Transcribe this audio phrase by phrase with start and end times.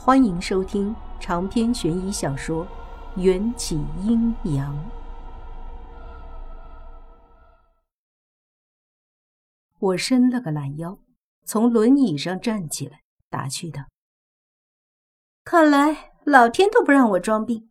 [0.00, 2.64] 欢迎收听长篇悬疑小说
[3.20, 4.72] 《缘起阴阳》。
[9.80, 11.00] 我伸了个懒腰，
[11.44, 13.82] 从轮椅上站起来，打趣道
[15.44, 17.68] ：“看来老天都不让我装病。”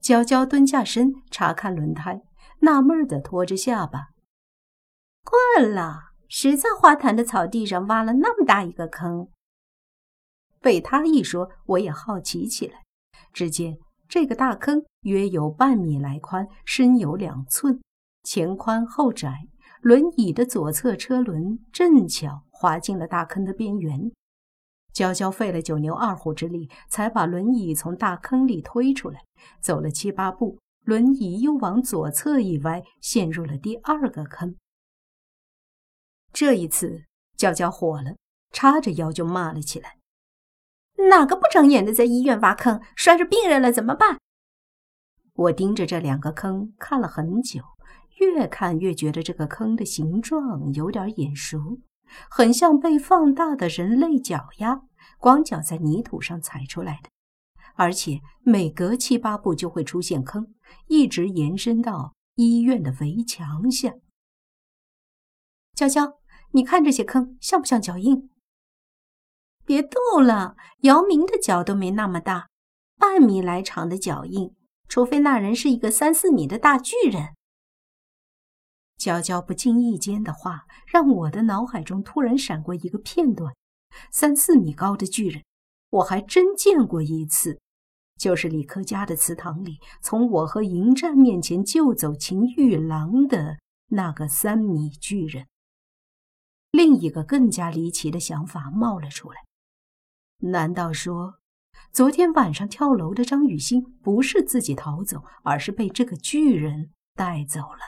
[0.00, 2.22] 娇娇蹲下身查看轮胎，
[2.60, 4.10] 纳闷的托着下巴
[5.58, 9.28] ：“惯了，谁在花坛的草地上挖了那么大一个坑？”
[10.62, 12.82] 被他一说，我也好奇起来。
[13.32, 13.78] 只见
[14.08, 17.82] 这个大坑约有半米来宽，深有两寸，
[18.22, 19.48] 前宽后窄。
[19.80, 24.12] 轮椅的左侧车轮正巧滑进了大坑的边缘。
[24.92, 29.24] 娇娇费了九牛二虎之力，才把轮椅从大坑里推出来。
[29.60, 34.54] 走了七八步，轮椅又往左侧一歪，陷入了第二个坑。
[36.32, 38.14] 这一次，娇娇火了，
[38.52, 39.96] 叉着腰就骂了起来。
[41.08, 44.18] 哪个不长眼的在医院挖坑，摔着病人了怎么办？
[45.34, 47.60] 我盯着这两个坑看了很久，
[48.20, 51.80] 越看越觉得这个坑的形状有点眼熟，
[52.28, 54.82] 很像被放大的人类脚丫，
[55.18, 57.08] 光脚在泥土上踩出来的，
[57.74, 60.54] 而且每隔七八步就会出现坑，
[60.88, 63.94] 一直延伸到医院的围墙下。
[65.74, 66.18] 娇娇，
[66.50, 68.28] 你看这些坑像不像脚印？
[69.64, 72.48] 别逗了，姚明的脚都没那么大，
[72.98, 74.54] 半米来长的脚印，
[74.88, 77.34] 除非那人是一个三四米的大巨人。
[78.98, 83.54] 娇娇不经意间的话，让我的脑海中突然闪过一个片段：
[84.10, 85.42] 三四米高的巨人，
[85.90, 87.58] 我还真见过一次，
[88.16, 95.46] 就是李克家的祠堂里，从我和迎战面前救走秦玉郎的那个三米巨人。
[96.70, 99.38] 另一个更加离奇的想法冒了出来。
[100.42, 101.34] 难道说，
[101.92, 107.78] 昨天晚上跳楼的张雨欣不是自己逃走，而是被这个巨人带走了，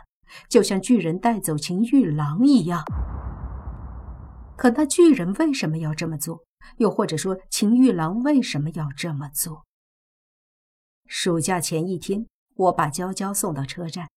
[0.48, 2.84] 就像巨人带走秦玉郎一样？
[4.56, 6.44] 可那巨人为什么要这么做？
[6.76, 9.64] 又或者说，秦玉郎为什么要这么做？
[11.06, 14.08] 暑假前一天，我把娇娇送到车站。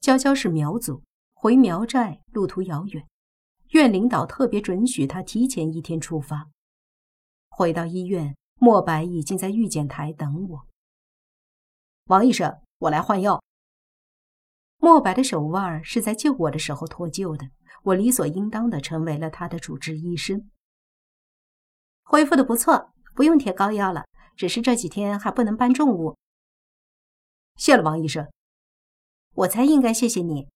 [0.00, 1.02] 娇娇是苗族，
[1.34, 3.06] 回苗寨路途遥远，
[3.70, 6.48] 院领导特别准许她提前一天出发。
[7.54, 10.66] 回到医院，莫白已经在预检台等我。
[12.06, 13.42] 王医生，我来换药。
[14.78, 17.50] 莫白的手腕是在救我的时候脱臼的，
[17.82, 20.50] 我理所应当的成为了他的主治医生。
[22.02, 26.16] 恢复的不错，不用贴膏药了，只是这几天还不能搬重物。
[27.56, 28.28] 谢了，王医生。
[29.34, 30.48] 我才应该谢谢你。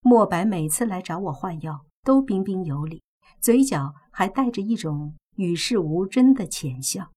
[0.00, 3.02] 莫白每次来找我换药都彬彬有礼，
[3.40, 5.14] 嘴角还带着一种。
[5.40, 7.12] 与世无争的浅笑。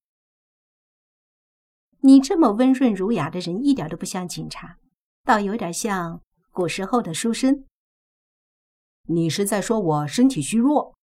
[2.00, 4.78] 你这么温润儒雅的人，一点都不像警察，
[5.24, 7.66] 倒有点像古时候的书生。
[9.10, 10.96] 你是在说我身体虚弱？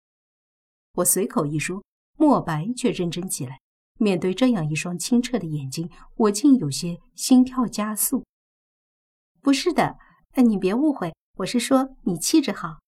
[0.94, 1.84] 我随口一说，
[2.16, 3.60] 莫白却认真起来。
[3.98, 8.25] 面对这样一双清澈的眼睛，我竟有些心跳加速。
[9.42, 9.98] 不是的，
[10.36, 12.78] 你别误会，我是说你气质好。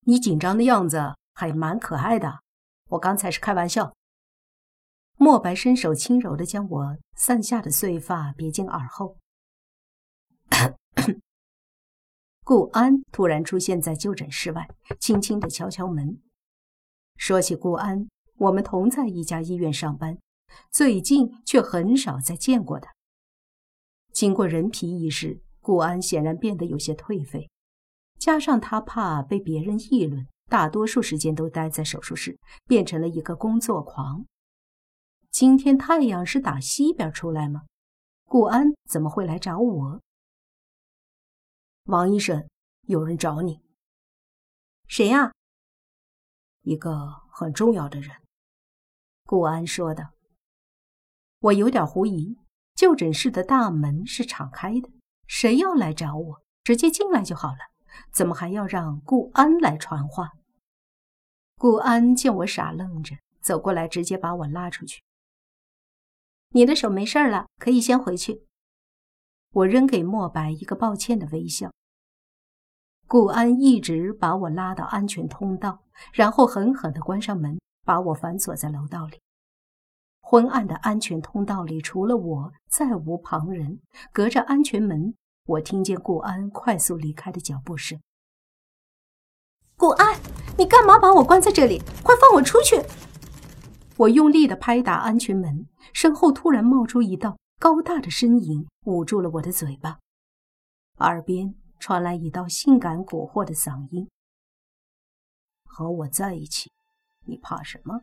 [0.00, 2.40] 你紧张的样子还蛮可爱的。
[2.88, 3.94] 我刚才是开玩笑。
[5.18, 9.16] 莫白伸手轻柔的将我散下的碎发别进耳后。
[12.44, 14.68] 顾安突然出现在就诊室外，
[15.00, 16.20] 轻轻的敲敲门。
[17.16, 20.18] 说起顾安，我们同在一家医院上班，
[20.70, 22.94] 最近却很少再见过他。
[24.12, 27.50] 经过人皮一事，顾安显然变得有些颓废，
[28.18, 30.28] 加上他怕被别人议论。
[30.46, 34.24] 大多数时间都待在手术室，变成了一个工作狂。
[35.30, 37.66] 今天太阳是打西边出来吗？
[38.24, 40.00] 顾安怎么会来找我？
[41.84, 42.48] 王医生，
[42.82, 43.60] 有人找你。
[44.86, 45.32] 谁呀？
[46.62, 48.16] 一个很重要的人。
[49.24, 50.10] 顾安说道。
[51.40, 52.38] 我有点狐疑，
[52.74, 54.90] 就诊室的大门是敞开的，
[55.26, 57.58] 谁要来找我，直接进来就好了。
[58.12, 60.32] 怎么还要让顾安来传话？
[61.56, 65.02] 顾安见我傻愣着，走过来，直接把我拉出去。
[66.50, 68.46] 你的手没事了，可以先回去。
[69.52, 71.72] 我扔给莫白一个抱歉的微笑。
[73.08, 79.20] 顾安一直把我拉到安全通道，然后狠狠地关上门，把我反锁在楼道里。
[80.20, 83.80] 昏暗的安全通道里，除了我，再无旁人。
[84.12, 85.14] 隔着安全门。
[85.46, 88.00] 我听见顾安快速离开的脚步声。
[89.76, 90.18] 顾安，
[90.58, 91.80] 你干嘛把我关在这里？
[92.02, 92.82] 快放我出去！
[93.96, 100.00] 我用力的拍打安全门，身后突然冒出一道高大的身影，捂住了我的嘴巴，
[100.98, 104.08] 耳边传来一道性感蛊惑的嗓音
[105.64, 106.72] ：“和我在一起，
[107.24, 108.00] 你怕什么？”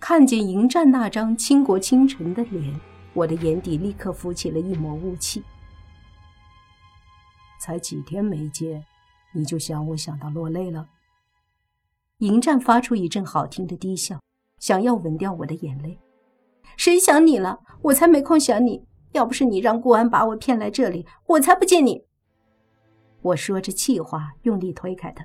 [0.00, 2.80] 看见迎战那张倾国倾城的脸，
[3.14, 5.44] 我的眼底立刻浮起了一抹雾气。
[7.62, 8.84] 才几天没见，
[9.32, 10.88] 你就想我想到落泪了？
[12.18, 14.20] 迎战发出一阵好听的低笑，
[14.58, 15.96] 想要吻掉我的眼泪。
[16.76, 17.60] 谁想你了？
[17.82, 18.84] 我才没空想你！
[19.12, 22.04] 要不是你让顾安把我骗来这里，我才不见你！
[23.20, 25.24] 我说着气话，用力推开他。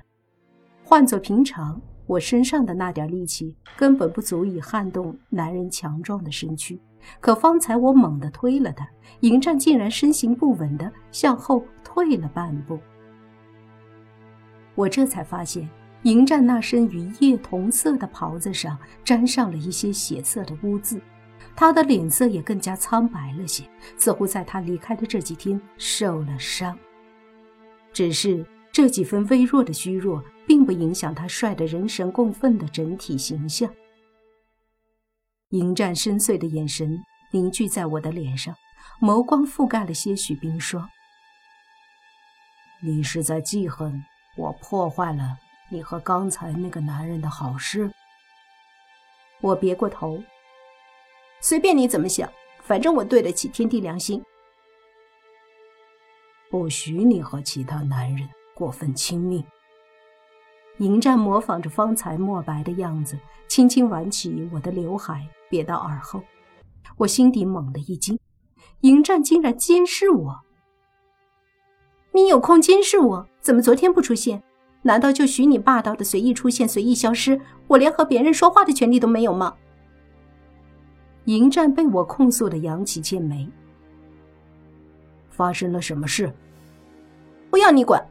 [0.84, 6.80] 换作平常，我身上的那点力气根本不足以撼动男人强壮的身躯。
[7.20, 8.88] 可方才我猛地推了他，
[9.20, 12.78] 迎战竟然身形不稳地向后退了半步。
[14.74, 15.68] 我这才发现，
[16.02, 21.00] 迎战那身与叶同色的袍子上沾上了一些血色的污渍，
[21.54, 23.64] 他的脸色也更加苍白了些，
[23.96, 26.76] 似乎在他离开的这几天受了伤。
[27.92, 33.70] 只是这几分微弱的虚弱，并不影响他帅得人神共愤的整体形象。
[35.50, 36.98] 迎战深邃的眼神
[37.32, 38.54] 凝聚在我的脸上，
[39.02, 40.88] 眸光覆盖了些许冰霜。
[42.82, 44.02] 你是在记恨
[44.38, 45.36] 我破坏了
[45.70, 47.92] 你和刚才那个男人的好事？
[49.42, 50.22] 我别过头，
[51.40, 54.24] 随便你怎么想，反正我对得起天地良心。
[56.50, 59.44] 不许你和其他男人过分亲密。
[60.78, 65.26] 迎战模仿着方才墨白的样子，轻轻挽起我的刘海。
[65.50, 66.22] 别到耳后，
[66.96, 68.18] 我心底猛地一惊，
[68.82, 70.40] 迎战竟然监视我。
[72.12, 74.42] 你有空监视我，怎么昨天不出现？
[74.82, 77.40] 难道就许你霸道的随意出现、随意消失？
[77.66, 79.54] 我连和别人说话的权利都没有吗？
[81.24, 83.48] 迎战被我控诉的扬起剑眉。
[85.30, 86.32] 发生了什么事？
[87.50, 88.04] 不要你管。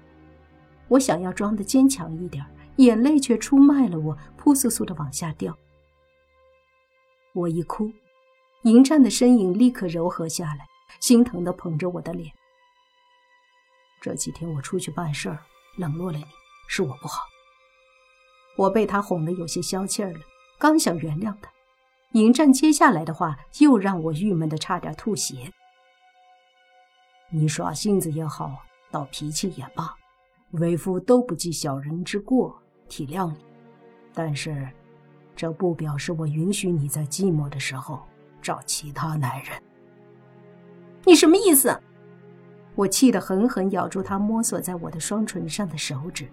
[0.87, 2.45] 我想要装的坚强一点，
[2.77, 5.55] 眼泪却出卖了我，扑簌簌的往下掉。
[7.33, 7.91] 我一哭，
[8.63, 10.65] 迎战的身影立刻柔和下来，
[10.99, 12.31] 心疼的捧着我的脸。
[14.01, 15.39] 这几天我出去办事儿，
[15.77, 16.25] 冷落了你，
[16.67, 17.23] 是我不好。
[18.57, 20.19] 我被他哄得有些消气儿了，
[20.57, 21.51] 刚想原谅他，
[22.13, 25.51] 迎战接下来的话又让我郁闷的差点吐血。
[27.29, 28.51] 你耍性子也好，
[28.91, 29.93] 闹脾气也罢，
[30.51, 33.37] 为夫都不计小人之过，体谅你。
[34.13, 34.67] 但是。
[35.39, 38.01] 这不表示我允许你在寂寞的时候
[38.41, 39.53] 找其他男人。
[41.05, 41.79] 你什么意思？
[42.73, 46.27] 我气得狠狠咬住他摸索在我的双唇上的手指，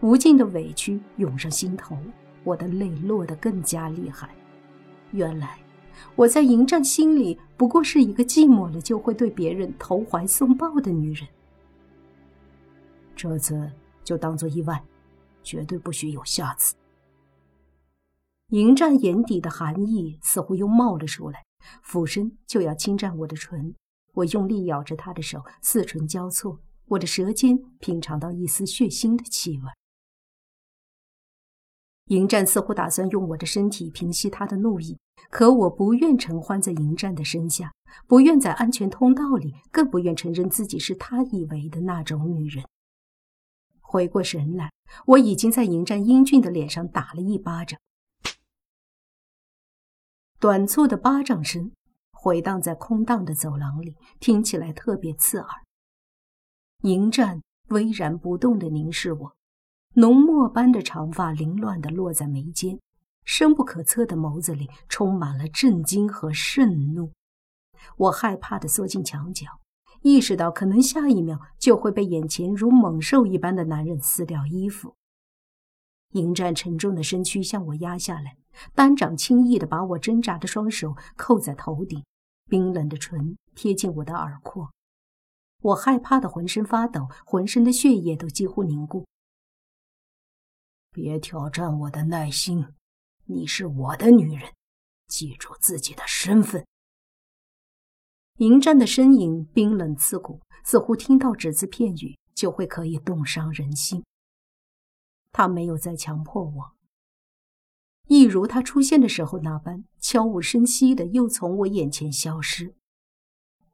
[0.00, 1.96] 无尽的委屈涌上心头，
[2.42, 4.28] 我的泪落得更加厉害。
[5.12, 5.56] 原来
[6.14, 11.26] 我在迎战心里不过是一个寂寞了就会对别人投怀送抱的女人。
[13.16, 14.84] 这次就当做意外，
[15.44, 16.74] 绝对不许有下次。
[18.48, 21.44] 迎战眼底的寒意似乎又冒了出来，
[21.82, 23.74] 俯身就要侵占我的唇。
[24.14, 29.64] 我用力咬着他的手，四唇交错，我的舌尖品尝到一丝血腥的气味。
[32.08, 34.98] 迎战似乎打算用我的身体平息他的怒意，
[35.30, 37.72] 可我不愿承欢在迎战的身下，
[38.06, 42.62] 不愿在安全通道里，更不愿承认自己是他以为的那种女人。
[43.80, 44.70] 回过神来，
[45.06, 47.78] 我已经在迎战英俊的脸上打了一巴掌。
[50.38, 51.72] 短促的巴掌声
[52.12, 55.48] 回荡在空荡的走廊里，听起来特别刺耳。
[56.82, 59.36] 迎战巍然不动地凝视我，
[59.94, 62.78] 浓墨般的长发凌乱地落在眉间，
[63.24, 67.12] 深不可测的眸子里充满了震惊和盛怒。
[67.96, 69.46] 我害怕地缩进墙角，
[70.04, 74.96] 意识到可能下一秒就会被眼前如猛兽一般的男人撕掉衣服。
[76.10, 78.36] 迎战沉重的身躯向我压下来。
[78.74, 82.04] 单掌轻易地把我挣扎的双手扣在头顶，
[82.48, 84.70] 冰冷的唇贴近我的耳廓，
[85.62, 89.06] 我害怕的浑身发抖，浑身的血液都几乎凝固。
[90.92, 92.66] 别挑战我的耐心，
[93.24, 94.52] 你是我的女人，
[95.08, 96.64] 记住自己的身份。
[98.38, 104.04] 迎战的身影冰冷刺骨，似乎听到只字片语就会可以冻伤人心。
[105.30, 106.72] 他没有再强迫我。
[108.08, 112.74] 一如他出现的时候那般，悄无声息的又从我眼前消失。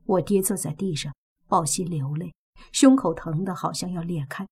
[0.04, 1.14] 我跌坐在地上，
[1.48, 2.34] 抱膝流泪，
[2.70, 4.46] 胸口疼得好像要裂开。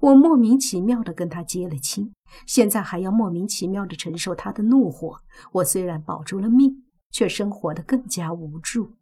[0.00, 2.12] 我莫名其妙的跟他结了亲，
[2.46, 5.22] 现在还要莫名其妙地承受他的怒火。
[5.52, 8.96] 我虽然保住了命，却生活得更加无助。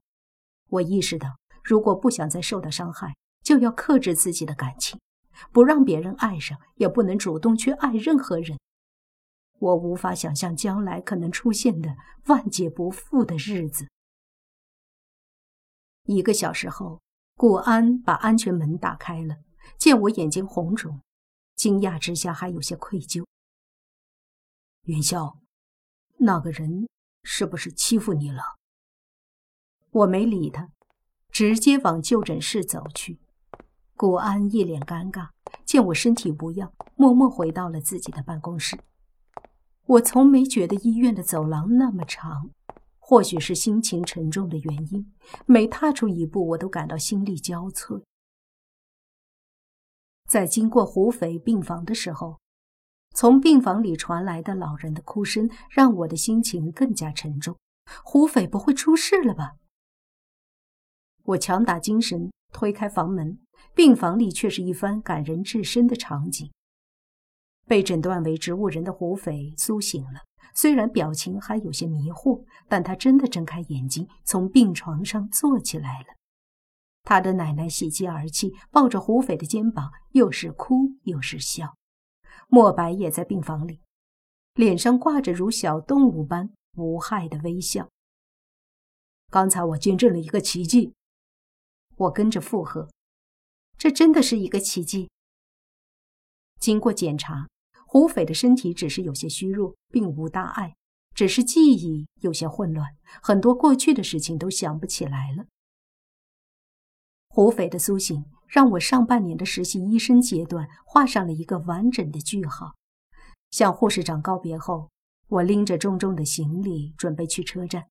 [0.73, 4.99] 我意识到，如果不想再受到伤害，就要克制自己的感情，
[5.53, 8.59] 不让别人爱上，也不能主动去爱任何人。
[9.59, 13.87] 我无法想象将来可能出现的万劫不复的日子。
[16.05, 17.03] 一个小时后，
[17.37, 19.37] 顾安把安全门打开了，
[19.77, 21.03] 见我眼睛红肿，
[21.55, 23.27] 惊讶之下还有些愧疚。
[24.85, 25.39] 元宵，
[26.17, 26.89] 那个人
[27.23, 28.43] 是不是欺负你了？
[29.93, 30.71] 我没理他，
[31.31, 33.21] 直接往就诊室走去。
[33.95, 35.29] 顾安一脸尴尬，
[35.67, 38.79] 见我身体无恙，默默回到了自己的办公室。
[39.85, 42.51] 我从没觉得医院的走廊那么长，
[42.99, 45.13] 或许是心情沉重的原因，
[45.45, 48.03] 每踏出一步，我都感到心力交瘁。
[50.27, 52.39] 在经过胡斐病房的时候，
[53.15, 57.59] 从病房里传来的老人的哭声，让我的心情更加沉重。
[58.03, 59.57] 胡斐不会出事了吧？
[61.33, 63.39] 我强打精神推开房门，
[63.75, 66.51] 病房里却是一番感人至深的场景。
[67.67, 70.21] 被诊断为植物人的胡斐苏醒了，
[70.55, 76.07] 虽然表情还有些迷惑，但他真的睁开眼睛，从病床上坐起来了。
[77.05, 80.75] 他的奶奶喜极而泣，抱着胡斐的肩膀，又是哭
[81.05, 81.77] 又是笑。
[82.49, 83.81] 莫白也在病房里，
[84.55, 87.89] 脸上挂着如小动物般无害的微笑。
[89.31, 90.93] 刚才我见证了一个奇迹，
[91.97, 92.89] 我跟着附和
[93.79, 95.11] ：“这真的是一个奇迹。”
[96.61, 97.49] 经过检查。
[97.85, 100.77] 胡斐的身体只是有些虚弱，并无大碍，
[101.15, 105.45] 只是记忆有些混乱，很多过去的事情都想不起来了。
[107.29, 112.75] 胡斐的苏醒让我上半年的实习医生阶段画上了一个完整的句号。
[113.51, 114.89] 向护士长告别后，
[115.29, 117.89] 我拎着重重的行李准备去车站。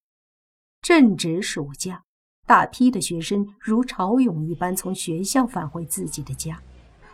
[0.81, 2.03] 正值暑假，
[2.51, 6.59] 大批的学生如潮涌一般从学校返回自己的家。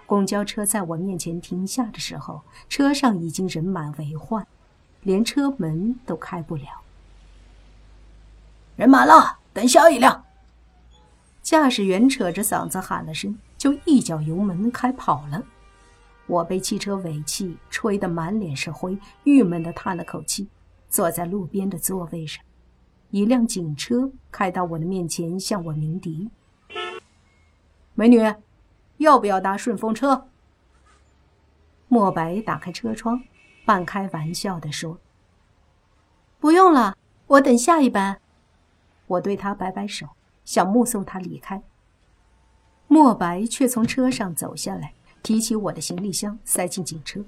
[0.07, 4.47] 公交车在我面前停下的时候，车上已经人满为患，
[5.03, 6.63] 连车门都开不了。
[8.77, 10.25] 人满了，等下一辆。
[11.43, 15.43] 驾驶员扯着嗓子喊了声，就一脚油门开跑了。
[16.25, 20.47] 我被汽车尾气吹得满脸是灰，郁闷地叹了口气，
[20.89, 22.43] 坐在路边的座位上。
[23.11, 26.29] 一辆警车开到我的面前，向我鸣笛
[27.95, 28.21] ：“美女。”
[28.97, 30.27] 要不要搭顺风车？
[31.87, 33.21] 莫白打开车窗，
[33.63, 34.97] 半开玩笑地说
[36.41, 36.97] ：“不用了，
[37.27, 38.19] 我等下一班。”
[39.05, 40.07] 我对他摆摆手，
[40.43, 41.61] 想目送他离开。
[42.87, 47.23] 莫白却从车上走下来，提起我的行李箱，塞进警车。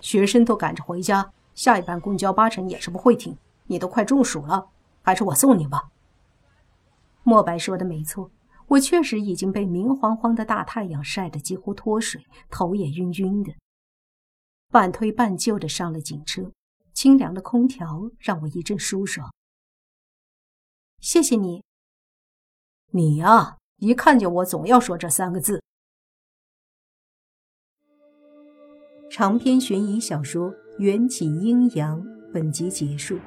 [0.00, 3.36] 学生都赶着回家，下一班公交八成也是不会停。
[3.68, 4.68] 你都快中暑了，
[5.02, 5.90] 还是我送你吧。
[7.22, 8.30] 莫白说的没错。
[8.68, 13.54] 我确实已经被明晃晃的大太阳晒得几乎脱水，头也晕晕的。
[14.68, 16.52] 半推半就的上了警车，
[16.92, 19.32] 清凉的空调让我一阵舒爽。
[21.00, 21.64] 谢谢你。
[22.90, 25.62] 你呀，一看见我总要说这三个字。
[29.10, 32.02] 长篇悬疑小说《缘起阴阳》
[32.34, 33.18] 本集结束，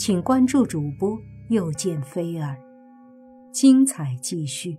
[0.00, 2.56] 请关注主播又见菲儿。
[3.52, 4.74] 精彩继续。